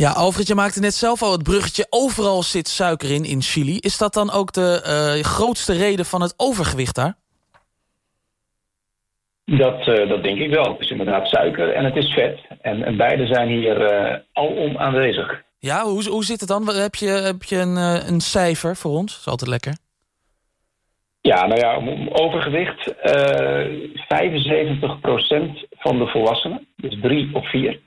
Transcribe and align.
Ja, 0.00 0.10
Alfred, 0.10 0.46
je 0.46 0.54
maakte 0.54 0.80
net 0.80 0.94
zelf 0.94 1.22
al 1.22 1.32
het 1.32 1.42
bruggetje. 1.42 1.86
Overal 1.90 2.42
zit 2.42 2.68
suiker 2.68 3.10
in, 3.10 3.24
in 3.24 3.42
Chili. 3.42 3.76
Is 3.78 3.98
dat 3.98 4.14
dan 4.14 4.30
ook 4.30 4.52
de 4.52 4.82
uh, 5.16 5.22
grootste 5.24 5.72
reden 5.72 6.04
van 6.04 6.22
het 6.22 6.34
overgewicht 6.36 6.94
daar? 6.94 7.14
Dat, 9.44 9.86
uh, 9.86 10.08
dat 10.08 10.22
denk 10.22 10.38
ik 10.38 10.50
wel. 10.50 10.72
Het 10.72 10.80
is 10.80 10.90
inderdaad 10.90 11.28
suiker 11.28 11.72
en 11.72 11.84
het 11.84 11.96
is 11.96 12.12
vet. 12.12 12.40
En, 12.60 12.82
en 12.82 12.96
beide 12.96 13.26
zijn 13.26 13.48
hier 13.48 13.92
uh, 13.92 14.16
alom 14.32 14.76
aanwezig. 14.76 15.42
Ja, 15.58 15.84
hoe, 15.84 16.08
hoe 16.08 16.24
zit 16.24 16.40
het 16.40 16.48
dan? 16.48 16.74
Heb 16.74 16.94
je, 16.94 17.08
heb 17.08 17.42
je 17.42 17.56
een, 17.56 17.76
een 18.12 18.20
cijfer 18.20 18.76
voor 18.76 18.96
ons? 18.96 19.12
Dat 19.12 19.20
is 19.20 19.26
altijd 19.26 19.50
lekker. 19.50 19.76
Ja, 21.20 21.46
nou 21.46 21.60
ja, 21.60 21.74
overgewicht. 22.12 22.94
75% 22.94 22.94
van 25.70 25.98
de 25.98 26.06
volwassenen. 26.06 26.66
Dus 26.76 27.00
drie 27.00 27.34
of 27.34 27.50
vier. 27.50 27.80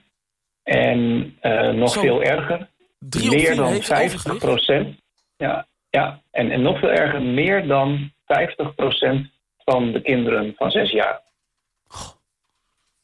En 0.63 0.99
uh, 1.41 1.69
nog 1.69 1.89
Zo. 1.89 2.01
veel 2.01 2.23
erger, 2.23 2.69
meer 3.09 3.55
dan 3.55 3.81
50 3.81 4.37
procent. 4.37 4.97
Ja, 5.37 5.67
ja 5.89 6.21
en, 6.31 6.51
en 6.51 6.61
nog 6.61 6.79
veel 6.79 6.91
erger, 6.91 7.21
meer 7.21 7.67
dan 7.67 8.11
50 8.25 8.75
procent 8.75 9.27
van 9.57 9.91
de 9.91 10.01
kinderen 10.01 10.53
van 10.57 10.71
zes 10.71 10.91
jaar. 10.91 11.21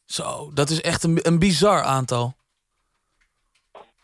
Zo, 0.05 0.51
dat 0.53 0.69
is 0.69 0.81
echt 0.81 1.03
een, 1.03 1.19
een 1.21 1.39
bizar 1.39 1.81
aantal. 1.81 2.33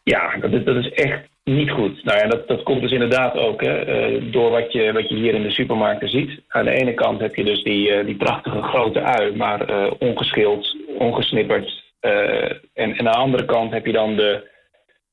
Ja, 0.03 0.37
dat 0.37 0.51
is, 0.51 0.63
dat 0.63 0.75
is 0.75 0.89
echt 0.89 1.27
niet 1.43 1.71
goed. 1.71 2.03
Nou 2.03 2.17
ja, 2.17 2.27
dat, 2.27 2.47
dat 2.47 2.63
komt 2.63 2.81
dus 2.81 2.91
inderdaad 2.91 3.37
ook 3.37 3.61
hè, 3.61 4.09
uh, 4.11 4.31
door 4.31 4.51
wat 4.51 4.71
je, 4.71 4.91
wat 4.93 5.09
je 5.09 5.15
hier 5.15 5.33
in 5.33 5.43
de 5.43 5.51
supermarkten 5.51 6.09
ziet. 6.09 6.41
Aan 6.47 6.65
de 6.65 6.71
ene 6.71 6.93
kant 6.93 7.19
heb 7.19 7.35
je 7.35 7.43
dus 7.43 7.63
die, 7.63 7.89
uh, 7.89 8.05
die 8.05 8.15
prachtige 8.15 8.61
grote 8.61 9.01
ui, 9.01 9.35
maar 9.35 9.69
uh, 9.69 9.91
ongeschild, 9.99 10.75
ongesnipperd, 10.97 11.83
en, 12.73 12.97
en 12.97 12.97
aan 12.97 13.05
de 13.05 13.17
andere 13.17 13.45
kant 13.45 13.71
heb 13.71 13.85
je 13.85 13.91
dan 13.91 14.15
de, 14.15 14.49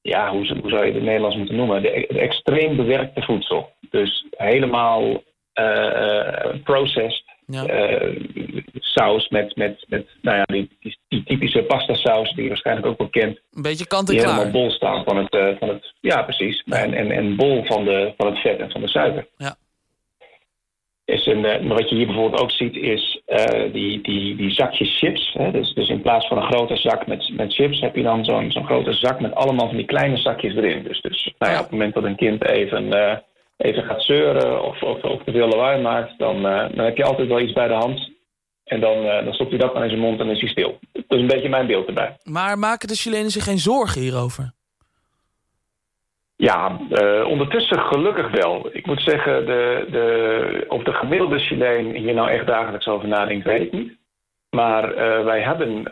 ja, 0.03 0.31
hoe, 0.31 0.59
hoe 0.61 0.71
zou 0.71 0.87
je 0.87 0.93
het 0.93 1.03
Nederlands 1.03 1.37
moeten 1.37 1.57
noemen? 1.57 1.83
De, 1.83 2.07
de 2.09 2.21
extreem 2.21 2.77
bewerkte 2.77 3.23
voedsel. 3.23 3.71
Dus 3.91 4.27
helemaal 4.31 5.23
uh, 5.55 6.55
processed. 6.65 7.31
Ja. 7.47 7.65
saus 8.75 9.29
met, 9.29 9.57
met, 9.57 9.85
met 9.89 10.07
nou 10.23 10.37
ja, 10.37 10.45
die, 10.45 10.77
die, 10.81 10.99
die, 11.09 11.23
typische 11.25 11.63
pasta 11.63 11.95
saus 11.95 12.33
die 12.33 12.43
je 12.43 12.49
waarschijnlijk 12.49 12.87
ook 12.87 12.99
wel 12.99 13.09
kent. 13.09 13.41
Een 13.53 13.63
beetje 13.63 13.87
kant 13.87 14.09
en 14.09 14.15
die 14.15 14.25
klaar. 14.25 14.39
helemaal 14.39 14.63
bol 14.63 14.71
staan 14.71 15.05
van 15.05 15.17
het, 15.17 15.59
van 15.59 15.69
het 15.69 15.95
ja 16.01 16.23
precies. 16.23 16.63
Ja. 16.65 16.77
En, 16.77 16.95
en, 16.95 17.11
en 17.11 17.37
bol 17.37 17.65
van, 17.65 17.85
de, 17.85 18.13
van 18.17 18.27
het 18.27 18.39
vet 18.39 18.59
en 18.59 18.71
van 18.71 18.81
de 18.81 18.89
suiker. 18.89 19.27
Ja. 19.37 19.57
Is 21.05 21.27
een, 21.27 21.45
uh, 21.45 21.69
wat 21.69 21.89
je 21.89 21.95
hier 21.95 22.07
bijvoorbeeld 22.07 22.43
ook 22.43 22.51
ziet 22.51 22.77
is 22.77 23.23
uh, 23.27 23.73
die, 23.73 24.01
die, 24.01 24.37
die 24.37 24.51
zakjes 24.51 24.99
chips. 24.99 25.33
Hè? 25.33 25.51
Dus, 25.51 25.75
dus 25.75 25.89
in 25.89 26.03
plaats 26.03 26.27
van 26.27 26.37
een 26.37 26.53
grote 26.53 26.77
zak 26.77 27.07
met, 27.07 27.31
met 27.37 27.55
chips 27.55 27.81
heb 27.81 27.97
je 27.97 28.03
dan 28.03 28.25
zo'n 28.25 28.51
zo'n 28.51 28.65
grote 28.65 28.93
zak 28.93 29.21
met 29.21 29.35
allemaal 29.35 29.67
van 29.67 29.77
die 29.77 29.87
kleine 29.87 30.17
zakjes 30.17 30.55
erin. 30.55 30.83
Dus, 30.83 31.01
dus 31.01 31.35
nou 31.39 31.53
ja, 31.53 31.59
op 31.59 31.65
het 31.65 31.73
moment 31.73 31.95
dat 31.95 32.05
een 32.05 32.17
kind 32.17 32.45
even, 32.49 32.85
uh, 32.85 33.17
even 33.57 33.83
gaat 33.83 34.03
zeuren 34.03 34.65
of, 34.65 34.83
of, 34.83 35.03
of 35.03 35.23
te 35.25 35.33
veel 35.33 35.49
lawaai 35.49 35.83
maakt, 35.83 36.19
dan, 36.19 36.43
dan 36.43 36.85
heb 36.85 36.97
je 36.97 37.05
altijd 37.05 37.29
wel 37.29 37.41
iets 37.41 37.53
bij 37.53 37.69
de 37.69 37.75
hand. 37.75 38.11
En 38.65 38.81
dan, 38.81 39.05
dan 39.25 39.33
stopt 39.33 39.51
hij 39.51 39.59
dat 39.59 39.75
maar 39.75 39.83
in 39.83 39.89
zijn 39.89 40.01
mond 40.01 40.21
en 40.21 40.29
is 40.29 40.41
hij 40.41 40.51
stil. 40.51 40.79
Dat 40.93 41.05
is 41.09 41.21
een 41.21 41.27
beetje 41.27 41.49
mijn 41.49 41.67
beeld 41.67 41.87
erbij. 41.87 42.17
Maar 42.23 42.59
maken 42.59 42.89
de 42.89 42.95
Chilenen 42.95 43.31
zich 43.31 43.45
geen 43.45 43.59
zorgen 43.59 44.01
hierover? 44.01 44.53
Ja, 46.43 46.79
uh, 46.91 47.27
ondertussen 47.27 47.81
gelukkig 47.81 48.31
wel. 48.31 48.69
Ik 48.73 48.87
moet 48.87 49.03
zeggen, 49.03 49.47
de, 49.47 49.87
de, 49.91 50.65
of 50.69 50.83
de 50.83 50.93
gemiddelde 50.93 51.39
Chileen 51.39 51.95
hier 51.95 52.15
nou 52.15 52.31
echt 52.31 52.47
dagelijks 52.47 52.87
over 52.87 53.09
nadenkt, 53.09 53.47
weet 53.47 53.63
ik 53.63 53.73
niet. 53.73 53.97
Maar 54.51 54.91
uh, 54.91 55.25
wij 55.25 55.41
hebben 55.41 55.79
uh, 55.79 55.83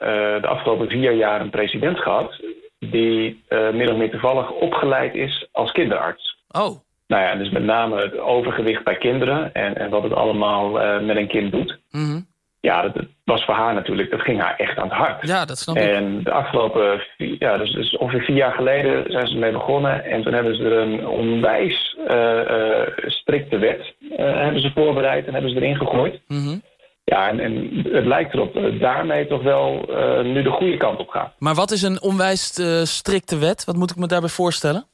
de 0.40 0.46
afgelopen 0.46 0.88
vier 0.88 1.12
jaar 1.12 1.40
een 1.40 1.50
president 1.50 1.98
gehad... 1.98 2.40
die 2.78 3.44
min 3.72 3.90
of 3.90 3.96
meer 3.96 4.10
toevallig 4.10 4.50
opgeleid 4.50 5.14
is 5.14 5.48
als 5.52 5.72
kinderarts. 5.72 6.44
Oh. 6.48 6.78
Nou 7.06 7.22
ja, 7.22 7.34
dus 7.34 7.50
met 7.50 7.64
name 7.64 8.00
het 8.00 8.18
overgewicht 8.18 8.84
bij 8.84 8.96
kinderen... 8.96 9.54
en, 9.54 9.76
en 9.76 9.90
wat 9.90 10.02
het 10.02 10.14
allemaal 10.14 10.70
met 11.00 11.16
een 11.16 11.28
kind 11.28 11.52
doet. 11.52 11.78
Mm 11.90 12.04
-hmm. 12.04 12.26
Ja, 12.60 12.82
dat, 12.82 12.94
dat, 12.94 13.06
was 13.24 13.44
voor 13.44 13.54
haar 13.54 13.74
natuurlijk, 13.74 14.10
dat 14.10 14.20
ging 14.20 14.40
haar 14.40 14.56
echt 14.56 14.78
aan 14.78 14.88
het 14.88 14.96
hart. 14.96 15.26
Ja, 15.26 15.44
dat 15.44 15.58
snap 15.58 15.76
ik. 15.76 15.82
En 15.82 16.22
de 16.22 16.30
afgelopen, 16.30 17.02
ja, 17.16 17.56
dus, 17.56 17.72
dus 17.72 17.96
ongeveer 17.96 18.22
vier 18.22 18.36
jaar 18.36 18.52
geleden 18.52 19.04
zijn 19.12 19.26
ze 19.26 19.34
ermee 19.34 19.52
begonnen. 19.52 20.04
En 20.04 20.22
toen 20.22 20.32
hebben 20.32 20.56
ze 20.56 20.64
er 20.64 20.72
een 20.72 21.06
onwijs 21.06 21.96
uh, 22.10 22.16
uh, 22.16 22.86
strikte 23.06 23.58
wet 23.58 23.94
uh, 24.00 24.16
hebben 24.16 24.60
ze 24.60 24.70
voorbereid 24.74 25.26
en 25.26 25.32
hebben 25.32 25.50
ze 25.50 25.56
erin 25.56 25.76
gegooid. 25.76 26.20
Mm 26.26 26.44
-hmm. 26.44 26.62
Ja, 27.04 27.28
en, 27.28 27.40
en, 27.40 27.84
het 27.92 28.06
lijkt 28.06 28.34
erop 28.34 28.54
dat 28.54 28.80
daarmee 28.80 29.26
toch 29.26 29.42
wel 29.42 29.84
nu 30.22 30.42
de 30.42 30.50
goede 30.50 30.76
kant 30.76 30.98
op 30.98 31.08
gaat. 31.08 31.32
Maar 31.38 31.54
wat 31.54 31.70
is 31.70 31.82
een 31.82 32.02
onwijs 32.02 32.60
strikte 32.82 33.38
wet? 33.38 33.64
Wat 33.64 33.76
moet 33.76 33.90
ik 33.90 33.96
me 33.96 34.06
daarbij 34.06 34.28
voorstellen? 34.28 34.84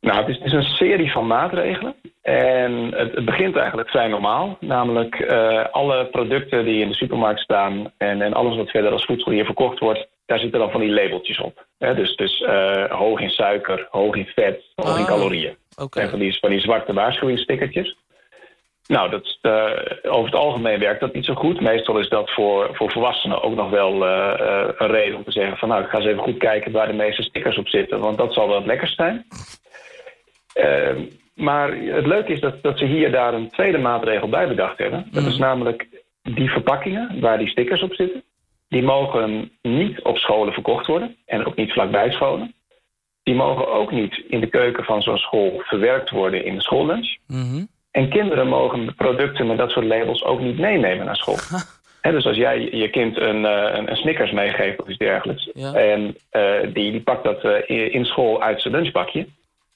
Nou, 0.00 0.18
het 0.18 0.28
is, 0.28 0.36
het 0.36 0.46
is, 0.46 0.52
een 0.52 0.62
serie 0.62 1.12
van 1.12 1.26
maatregelen. 1.26 1.94
En 2.22 2.94
het, 2.94 3.14
het 3.14 3.24
begint 3.24 3.56
eigenlijk 3.56 3.88
vrij 3.88 4.08
normaal. 4.08 4.56
Namelijk 4.60 5.18
uh, 5.18 5.64
alle 5.70 6.06
producten 6.06 6.64
die 6.64 6.82
in 6.82 6.88
de 6.88 6.94
supermarkt 6.94 7.40
staan... 7.40 7.92
En, 7.96 8.22
en 8.22 8.32
alles 8.32 8.56
wat 8.56 8.70
verder 8.70 8.92
als 8.92 9.04
voedsel 9.04 9.32
hier 9.32 9.44
verkocht 9.44 9.78
wordt... 9.78 10.08
daar 10.26 10.38
zitten 10.38 10.60
dan 10.60 10.70
van 10.70 10.80
die 10.80 10.90
labeltjes 10.90 11.40
op. 11.40 11.66
Dus 11.78 12.16
dus 12.16 12.40
uh, 12.40 12.84
hoog 12.84 13.20
in 13.20 13.30
suiker, 13.30 13.86
hoog 13.90 14.16
in 14.16 14.26
vet, 14.26 14.62
hoog 14.74 14.96
in 14.96 15.02
Oh, 15.02 15.08
calorieën. 15.08 15.56
Okay. 15.76 16.02
En 16.02 16.10
van 16.10 16.18
die, 16.18 16.38
van 16.38 16.50
die 16.50 16.60
zwarte 16.60 16.92
waarschuwingsstickertjes. 16.92 17.96
Nou, 18.86 19.10
dat, 19.10 19.38
uh, 19.42 19.70
over 20.02 20.24
het 20.24 20.40
algemeen 20.40 20.78
werkt 20.78 21.00
dat 21.00 21.14
niet 21.14 21.24
zo 21.24 21.34
goed. 21.34 21.60
Meestal 21.60 21.98
is 21.98 22.08
dat 22.08 22.30
voor, 22.30 22.70
voor 22.72 22.90
volwassenen 22.90 23.42
ook 23.42 23.54
nog 23.54 23.70
wel 23.70 24.06
een 24.06 24.90
reden 24.90 25.16
om 25.16 25.24
te 25.24 25.32
zeggen... 25.32 25.56
van 25.56 25.68
nou, 25.68 25.82
ik 25.82 25.88
ga 25.88 25.96
eens 25.96 26.06
even 26.06 26.22
goed 26.22 26.38
kijken 26.38 26.72
waar 26.72 26.86
de 26.86 26.92
meeste 26.92 27.22
stickers 27.22 27.58
op 27.58 27.68
zitten... 27.68 28.00
want 28.00 28.18
dat 28.18 28.34
zal 28.34 28.48
wel 28.48 28.56
het 28.56 28.66
lekkerst 28.66 28.94
zijn. 28.94 29.26
Uh, 30.54 30.98
maar 31.34 31.76
het 31.76 32.06
leuke 32.06 32.32
is 32.32 32.40
dat, 32.40 32.62
dat 32.62 32.78
ze 32.78 32.84
hier 32.84 33.10
daar 33.10 33.34
een 33.34 33.48
tweede 33.48 33.78
maatregel 33.78 34.28
bij 34.28 34.48
bedacht 34.48 34.78
hebben. 34.78 35.06
Dat 35.10 35.26
is 35.26 35.38
namelijk 35.38 35.88
die 36.22 36.50
verpakkingen 36.50 37.20
waar 37.20 37.38
die 37.38 37.48
stickers 37.48 37.82
op 37.82 37.94
zitten... 37.94 38.22
die 38.68 38.82
mogen 38.82 39.50
niet 39.62 40.02
op 40.02 40.18
scholen 40.18 40.52
verkocht 40.52 40.86
worden 40.86 41.16
en 41.26 41.44
ook 41.44 41.56
niet 41.56 41.72
vlakbij 41.72 42.10
scholen. 42.10 42.54
Die 43.22 43.34
mogen 43.34 43.72
ook 43.72 43.90
niet 43.90 44.24
in 44.28 44.40
de 44.40 44.46
keuken 44.46 44.84
van 44.84 45.02
zo'n 45.02 45.18
school 45.18 45.62
verwerkt 45.64 46.10
worden 46.10 46.44
in 46.44 46.54
de 46.54 46.62
schoollunch. 46.62 47.16
Mm 47.26 47.50
-hmm. 47.50 47.68
En 47.90 48.08
kinderen 48.08 48.48
mogen 48.48 48.94
producten 48.94 49.46
met 49.46 49.58
dat 49.58 49.70
soort 49.70 49.86
labels 49.86 50.24
ook 50.24 50.40
niet 50.40 50.58
meenemen 50.58 51.06
naar 51.06 51.16
school. 51.16 51.38
He, 52.00 52.10
dus 52.10 52.26
als 52.26 52.36
jij 52.36 52.70
je 52.70 52.90
kind 52.90 53.16
een, 53.16 53.44
een, 53.44 53.90
een 53.90 53.96
Snickers 53.96 54.32
meegeeft 54.32 54.80
of 54.82 54.88
iets 54.88 54.98
dergelijks... 54.98 55.50
Ja. 55.54 55.72
en 55.72 56.16
uh, 56.32 56.60
die, 56.62 56.90
die 56.92 57.02
pakt 57.02 57.24
dat 57.24 57.44
uh, 57.44 57.94
in 57.94 58.04
school 58.04 58.42
uit 58.42 58.62
zijn 58.62 58.74
lunchbakje... 58.74 59.26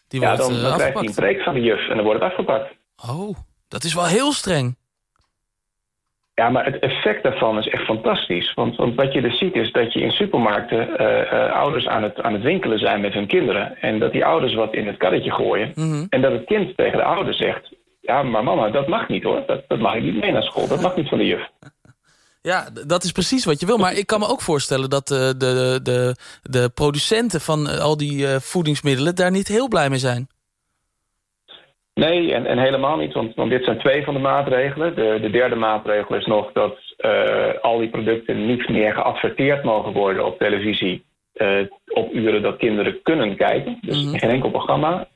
Die 0.08 0.20
ja, 0.20 0.26
wordt, 0.36 0.42
dan, 0.42 0.52
uh, 0.52 0.62
dan 0.62 0.76
krijgt 0.76 0.98
hij 0.98 1.06
een 1.06 1.14
preek 1.14 1.42
van 1.42 1.54
de 1.54 1.60
juf 1.60 1.88
en 1.88 1.94
dan 1.94 2.04
wordt 2.04 2.20
het 2.20 2.30
afgepakt. 2.30 2.74
Oh, 3.10 3.36
dat 3.68 3.84
is 3.84 3.94
wel 3.94 4.06
heel 4.06 4.32
streng. 4.32 4.76
Ja, 6.34 6.48
maar 6.50 6.64
het 6.64 6.78
effect 6.78 7.22
daarvan 7.22 7.58
is 7.58 7.68
echt 7.68 7.84
fantastisch. 7.84 8.54
Want, 8.54 8.76
want 8.76 8.94
wat 8.94 9.12
je 9.12 9.20
dus 9.20 9.38
ziet 9.38 9.54
is 9.54 9.72
dat 9.72 9.92
je 9.92 10.00
in 10.00 10.10
supermarkten 10.10 10.88
uh, 11.00 11.32
uh, 11.32 11.52
ouders 11.52 11.86
aan 11.86 12.02
het, 12.02 12.22
aan 12.22 12.32
het 12.32 12.42
winkelen 12.42 12.78
zijn 12.78 13.00
met 13.00 13.12
hun 13.12 13.26
kinderen. 13.26 13.76
En 13.80 13.98
dat 13.98 14.12
die 14.12 14.24
ouders 14.24 14.54
wat 14.54 14.74
in 14.74 14.86
het 14.86 14.96
karretje 14.96 15.30
gooien. 15.30 15.72
Mm 15.74 15.90
-hmm. 15.90 16.06
En 16.10 16.20
dat 16.20 16.32
het 16.32 16.44
kind 16.44 16.76
tegen 16.76 16.98
de 16.98 17.04
ouder 17.04 17.34
zegt... 17.34 17.74
Ja, 18.00 18.22
maar 18.22 18.44
mama, 18.44 18.70
dat 18.70 18.88
mag 18.88 19.08
niet 19.08 19.22
hoor. 19.22 19.42
Dat, 19.46 19.62
dat 19.68 19.78
mag 19.78 19.94
ik 19.94 20.02
niet 20.02 20.20
mee 20.20 20.32
naar 20.32 20.42
school. 20.42 20.68
Dat 20.68 20.80
mag 20.80 20.96
niet 20.96 21.08
van 21.08 21.18
de 21.18 21.26
juf. 21.26 21.48
Ja, 22.52 22.68
dat 22.86 23.04
is 23.04 23.12
precies 23.12 23.44
wat 23.44 23.60
je 23.60 23.66
wil. 23.66 23.78
Maar 23.78 23.92
ik 23.92 24.06
kan 24.06 24.20
me 24.20 24.28
ook 24.28 24.40
voorstellen 24.40 24.90
dat 24.90 25.08
de, 25.08 25.34
de, 25.38 25.80
de, 25.82 26.14
de 26.42 26.70
producenten 26.74 27.40
van 27.40 27.66
al 27.80 27.96
die 27.96 28.18
uh, 28.18 28.36
voedingsmiddelen... 28.36 29.14
daar 29.14 29.30
niet 29.30 29.48
heel 29.48 29.68
blij 29.68 29.88
mee 29.88 29.98
zijn. 29.98 30.28
Nee, 31.94 32.34
en, 32.34 32.46
en 32.46 32.58
helemaal 32.58 32.96
niet. 32.96 33.12
Want, 33.12 33.34
want, 33.34 33.50
dit 33.50 33.64
zijn 33.64 33.78
twee 33.78 34.04
van 34.04 34.14
de 34.14 34.20
maatregelen. 34.20 34.94
De, 34.94 35.18
de 35.20 35.30
derde 35.30 35.54
maatregel 35.54 36.16
is 36.16 36.26
nog 36.26 36.52
dat 36.52 36.78
uh, 36.98 37.62
al 37.62 37.78
die 37.78 37.88
producten 37.88 38.46
niet 38.46 38.68
meer 38.68 38.92
geadverteerd 38.94 39.64
mogen 39.64 39.92
worden 39.92 40.26
op 40.26 40.38
televisie... 40.38 41.04
Uh, 41.34 41.60
op 41.86 42.12
uren 42.12 42.42
dat 42.42 42.56
kinderen 42.56 43.02
kunnen 43.02 43.36
kijken. 43.36 43.78
Dus 43.80 44.04
Mhm. 44.04 44.16
geen 44.18 44.30
enkel 44.30 44.50
programma. 44.50 45.08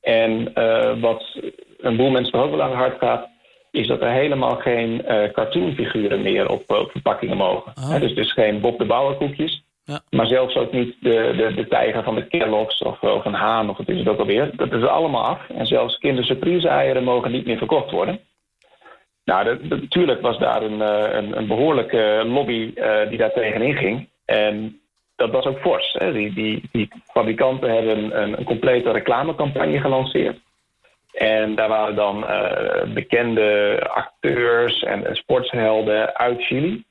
En 0.00 0.52
uh, 0.54 1.00
wat 1.00 1.38
een 1.78 1.96
boel 1.96 2.10
mensen 2.10 2.32
toch 2.32 2.42
ook 2.42 2.50
wel 2.50 2.62
aan 2.62 2.70
het 2.70 2.78
hart 2.78 2.98
gaat... 2.98 3.28
is 3.76 3.86
dat 3.86 4.00
er 4.00 4.10
helemaal 4.10 4.56
geen 4.56 5.04
cartoonfiguren 5.32 6.22
meer 6.22 6.48
op, 6.48 6.62
op 6.66 6.90
verpakkingen 6.90 7.36
mogen. 7.36 7.72
Oh. 7.74 7.90
He, 7.90 7.98
dus, 7.98 8.14
dus 8.14 8.32
geen 8.32 8.60
Bob 8.60 8.78
de 8.78 8.84
Bouwer 8.84 9.16
koekjes. 9.16 9.64
Ja. 9.84 10.00
Maar 10.10 10.26
zelfs 10.26 10.56
ook 10.56 10.72
niet 10.72 10.96
de, 11.00 11.34
de, 11.36 11.54
de 11.54 11.68
tijger 11.68 12.02
van 12.02 12.14
de 12.14 12.26
Kellogg's 12.26 12.82
of, 12.82 13.00
of 13.00 13.24
een 13.24 13.34
haan, 13.34 13.70
of 13.70 13.76
wat 13.76 13.88
is 13.88 13.98
het 13.98 14.08
ook 14.08 14.18
alweer. 14.18 14.50
Dat 14.56 14.72
is 14.72 14.84
allemaal 14.84 15.24
af. 15.24 15.48
En 15.48 15.66
zelfs 15.66 15.98
kindersurprise-eieren 15.98 17.04
mogen 17.04 17.32
niet 17.32 17.46
meer 17.46 17.58
verkocht 17.58 17.90
worden. 17.90 18.20
Nou, 19.24 19.58
natuurlijk 19.68 20.20
was 20.20 20.38
daar 20.38 20.62
een, 20.62 20.80
een, 21.16 21.36
een 21.36 21.46
behoorlijke 21.46 22.22
lobby 22.26 22.72
uh, 22.74 23.08
die 23.08 23.18
daar 23.18 23.32
tegenin 23.32 23.74
ging. 23.74 24.08
En 24.24 24.80
dat 25.16 25.30
was 25.30 25.44
ook 25.44 25.58
fors. 25.58 25.92
Hè. 25.92 26.12
Die, 26.12 26.34
die, 26.34 26.62
die 26.72 26.88
fabrikanten 27.06 27.74
hebben 27.74 28.22
een, 28.22 28.38
een 28.38 28.44
complete 28.44 28.90
reclamecampagne 28.90 29.80
gelanceerd. 29.80 30.38
En 31.16 31.54
daar 31.54 31.68
waren 31.68 31.94
dan 31.94 32.24
uh, 32.24 32.94
bekende 32.94 33.80
acteurs 33.94 34.82
en, 34.82 35.06
en 35.06 35.14
sportshelden 35.16 36.16
uit 36.16 36.42
Chili. 36.44 36.84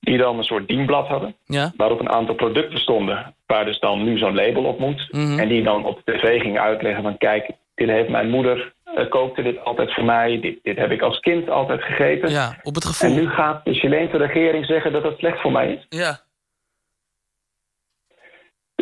die 0.00 0.18
dan 0.18 0.38
een 0.38 0.44
soort 0.44 0.68
dienblad 0.68 1.06
hadden. 1.08 1.34
Ja. 1.44 1.72
Waarop 1.76 2.00
een 2.00 2.10
aantal 2.10 2.34
producten 2.34 2.78
stonden, 2.78 3.34
waar 3.46 3.64
dus 3.64 3.78
dan 3.78 4.04
nu 4.04 4.18
zo'n 4.18 4.34
label 4.34 4.64
op 4.64 4.78
moet. 4.78 5.08
Mhm. 5.10 5.38
En 5.38 5.48
die 5.48 5.62
dan 5.62 5.84
op 5.84 6.00
de 6.04 6.12
tv 6.12 6.40
gingen 6.40 6.62
uitleggen 6.62 7.02
van 7.02 7.18
kijk, 7.18 7.50
dit 7.74 7.88
heeft 7.88 8.08
mijn 8.08 8.30
moeder, 8.30 8.72
eh, 8.84 9.08
kookte 9.08 9.42
dit 9.42 9.64
altijd 9.64 9.94
voor 9.94 10.04
mij. 10.04 10.40
Dit, 10.40 10.58
dit 10.62 10.76
heb 10.76 10.90
ik 10.90 11.02
als 11.02 11.20
kind 11.20 11.50
altijd 11.50 11.82
gegeten. 11.82 12.30
ja, 12.30 12.56
op 12.62 12.74
het 12.74 12.84
En 12.84 12.90
gevoel. 12.90 13.14
nu 13.14 13.28
gaat 13.28 13.64
de 13.64 13.74
Chileense 13.74 14.16
regering 14.16 14.66
zeggen 14.66 14.92
dat 14.92 15.02
het 15.02 15.18
slecht 15.18 15.40
voor 15.40 15.52
mij 15.52 15.72
is. 15.72 15.86
Ja, 15.98 16.18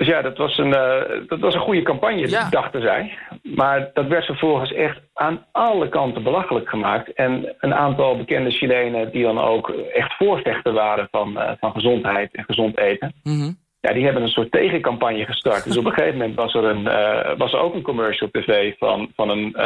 Dus 0.00 0.08
ja, 0.08 0.22
dat 0.22 0.36
was 0.36 0.58
een, 0.58 0.74
eh, 0.74 1.02
dat 1.26 1.38
was 1.40 1.54
een 1.54 1.60
goede 1.60 1.82
campagne, 1.82 2.28
Ja. 2.28 2.48
dachten 2.50 2.82
zij. 2.82 3.18
Maar 3.42 3.90
dat 3.92 4.06
werd 4.06 4.24
vervolgens 4.24 4.72
echt 4.72 5.00
aan 5.14 5.44
alle 5.52 5.88
kanten 5.88 6.22
belachelijk 6.22 6.68
gemaakt. 6.68 7.12
En 7.12 7.54
een 7.58 7.74
aantal 7.74 8.16
bekende 8.16 8.50
Chilenen 8.50 9.10
die 9.10 9.22
dan 9.22 9.38
ook 9.38 9.68
echt 9.94 10.14
voorvechter 10.16 10.72
waren 10.72 11.08
van, 11.10 11.38
eh, 11.38 11.52
van 11.58 11.72
gezondheid 11.72 12.34
en 12.34 12.44
gezond 12.44 12.78
eten. 12.78 13.12
mhm. 13.22 13.52
Ja, 13.80 13.92
die 13.92 14.04
hebben 14.04 14.22
een 14.22 14.28
soort 14.28 14.50
tegencampagne 14.50 15.24
gestart. 15.24 15.64
Dus 15.64 15.76
op 15.76 15.84
een 15.84 15.92
gegeven 15.92 16.18
moment 16.18 16.36
was 16.36 16.54
er, 16.54 16.64
een, 16.64 16.88
eh, 16.88 17.36
was 17.36 17.52
er 17.52 17.58
ook 17.58 17.74
een 17.74 17.82
commercial 17.82 18.28
op 18.32 18.42
tv 18.42 18.74
van, 18.78 19.10
van 19.16 19.30
een 19.30 19.56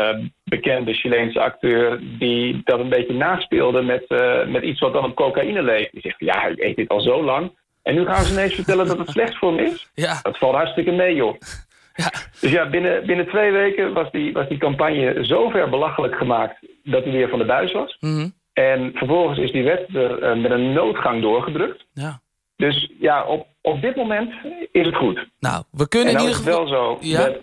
bekende 0.45 0.93
Chileense 0.95 1.41
acteur 1.41 2.01
die 2.19 2.61
dat 2.65 2.81
een 2.81 2.89
beetje 2.89 3.15
naspeelde 3.15 3.83
met, 3.83 4.05
met 4.49 4.63
iets 4.63 4.81
wat 4.81 4.93
dan 4.93 5.05
op 5.05 5.15
cocaïne 5.15 5.63
leek. 5.63 5.89
Die 5.93 6.01
zegt, 6.01 6.19
ja, 6.19 6.47
ik 6.47 6.61
eet 6.61 6.77
dit 6.77 6.89
al 6.89 7.01
zo 7.01 7.23
lang. 7.25 7.51
En 7.85 7.95
nu 7.95 8.05
gaan 8.07 8.25
ze 8.25 8.33
ineens 8.33 8.55
vertellen 8.55 8.87
dat 8.87 8.99
het 8.99 9.09
slecht 9.09 9.37
voor 9.39 9.53
me 9.55 9.63
is. 9.63 9.91
ja, 9.95 10.19
Dat 10.23 10.39
valt 10.39 10.55
hartstikke 10.55 10.91
mee, 10.91 11.15
joh. 11.15 11.35
ja, 12.03 12.11
Dus 12.41 12.51
ja, 12.51 12.69
binnen, 12.69 13.07
binnen 13.07 13.29
twee 13.29 13.53
weken 13.53 13.93
was 13.93 14.11
die, 14.11 14.33
was 14.33 14.49
die 14.49 14.59
campagne 14.59 15.25
zo 15.25 15.49
ver 15.49 15.71
belachelijk 15.71 16.15
gemaakt 16.15 16.59
dat 16.85 17.03
hij 17.05 17.13
weer 17.13 17.29
van 17.29 17.39
de 17.39 17.45
buis 17.45 17.73
was. 17.73 17.97
mhm. 18.01 18.29
En 18.53 18.91
vervolgens 18.95 19.39
is 19.39 19.53
die 19.53 19.63
wet 19.65 19.95
er 19.95 20.23
eh, 20.23 20.37
met 20.37 20.51
een 20.51 20.73
noodgang 20.73 21.23
doorgedrukt. 21.23 21.85
ja. 21.93 22.23
Dus 22.57 22.91
ja, 23.01 23.25
op, 23.25 23.47
op 23.61 23.81
dit 23.81 23.97
moment 23.97 24.33
is 24.73 24.87
het 24.87 24.97
goed. 24.97 25.27
Nou, 25.41 25.65
we 25.71 25.89
kunnen 25.89 26.09
En 26.09 26.15
in 26.15 26.25
nou 26.25 26.29
ieder 26.37 26.45
geval... 26.45 26.69
wel 26.71 26.97
zo. 26.97 26.99
Ja? 27.01 27.25
dat- 27.25 27.39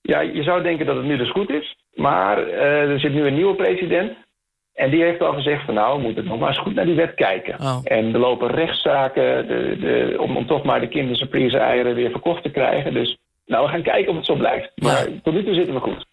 ja, 0.00 0.20
je 0.20 0.42
zou 0.42 0.62
denken 0.62 0.86
dat 0.86 0.96
het 0.96 1.04
nu 1.04 1.16
dus 1.16 1.30
goed 1.30 1.50
is. 1.50 1.76
Maar 1.94 2.38
eh, 2.46 2.90
er 2.90 3.00
zit 3.00 3.12
nu 3.12 3.26
een 3.26 3.34
nieuwe 3.34 3.54
president. 3.54 4.12
En 4.78 4.90
die 4.90 5.02
heeft 5.02 5.20
al 5.20 5.32
gezegd 5.32 5.64
van 5.64 5.74
nou, 5.74 5.96
we 5.96 6.02
moeten 6.02 6.24
nog 6.24 6.38
maar 6.38 6.48
eens 6.48 6.58
goed 6.58 6.74
naar 6.74 6.84
die 6.84 6.94
wet 6.94 7.14
kijken. 7.14 7.60
Oh. 7.60 7.78
En 7.84 8.14
er 8.14 8.20
lopen 8.20 8.50
rechtszaken 8.50 9.46
de, 9.48 9.76
de, 9.80 10.16
om, 10.20 10.36
om 10.36 10.46
toch 10.46 10.64
maar 10.64 10.80
de 10.80 10.88
kindersurprise 10.88 11.58
eieren 11.58 11.94
weer 11.94 12.10
verkocht 12.10 12.42
te 12.42 12.50
krijgen. 12.50 12.94
Dus 12.94 13.18
nou, 13.46 13.64
we 13.64 13.70
gaan 13.70 13.82
kijken 13.82 14.10
of 14.10 14.16
het 14.16 14.26
zo 14.26 14.34
blijft. 14.34 14.70
Maar 14.74 15.06
tot 15.22 15.34
nu 15.34 15.44
toe 15.44 15.54
zitten 15.54 15.74
we 15.74 15.80
goed. 15.80 16.06